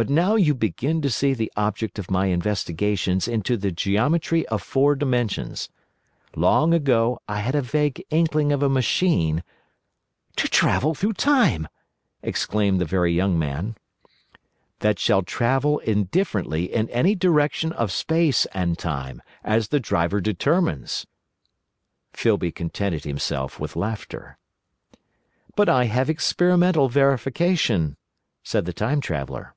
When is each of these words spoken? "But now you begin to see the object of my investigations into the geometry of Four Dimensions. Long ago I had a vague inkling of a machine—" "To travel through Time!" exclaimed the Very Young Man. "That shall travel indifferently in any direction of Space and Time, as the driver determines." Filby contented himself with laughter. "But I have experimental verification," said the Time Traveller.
"But 0.00 0.08
now 0.08 0.36
you 0.36 0.54
begin 0.54 1.02
to 1.02 1.10
see 1.10 1.34
the 1.34 1.50
object 1.56 1.98
of 1.98 2.08
my 2.08 2.26
investigations 2.26 3.26
into 3.26 3.56
the 3.56 3.72
geometry 3.72 4.46
of 4.46 4.62
Four 4.62 4.94
Dimensions. 4.94 5.70
Long 6.36 6.72
ago 6.72 7.20
I 7.28 7.38
had 7.38 7.56
a 7.56 7.62
vague 7.62 8.06
inkling 8.08 8.52
of 8.52 8.62
a 8.62 8.68
machine—" 8.68 9.42
"To 10.36 10.46
travel 10.46 10.94
through 10.94 11.14
Time!" 11.14 11.66
exclaimed 12.22 12.80
the 12.80 12.84
Very 12.84 13.12
Young 13.12 13.36
Man. 13.36 13.74
"That 14.78 15.00
shall 15.00 15.24
travel 15.24 15.80
indifferently 15.80 16.72
in 16.72 16.88
any 16.90 17.16
direction 17.16 17.72
of 17.72 17.90
Space 17.90 18.46
and 18.54 18.78
Time, 18.78 19.20
as 19.42 19.66
the 19.66 19.80
driver 19.80 20.20
determines." 20.20 21.08
Filby 22.12 22.52
contented 22.52 23.02
himself 23.02 23.58
with 23.58 23.74
laughter. 23.74 24.38
"But 25.56 25.68
I 25.68 25.86
have 25.86 26.08
experimental 26.08 26.88
verification," 26.88 27.96
said 28.44 28.64
the 28.64 28.72
Time 28.72 29.00
Traveller. 29.00 29.54